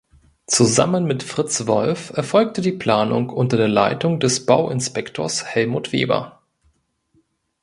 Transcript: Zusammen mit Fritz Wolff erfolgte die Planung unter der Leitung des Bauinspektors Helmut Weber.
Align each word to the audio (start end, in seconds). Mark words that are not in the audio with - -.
Zusammen 0.47 1.03
mit 1.05 1.21
Fritz 1.21 1.67
Wolff 1.67 2.09
erfolgte 2.15 2.61
die 2.61 2.71
Planung 2.71 3.29
unter 3.29 3.55
der 3.55 3.67
Leitung 3.67 4.19
des 4.19 4.47
Bauinspektors 4.47 5.45
Helmut 5.45 5.91
Weber. 5.91 6.41